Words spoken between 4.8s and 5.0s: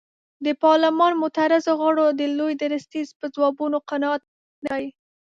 کړی.